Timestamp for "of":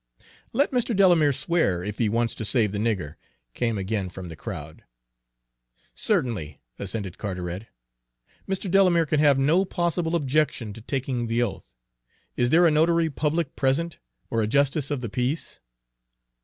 14.89-15.01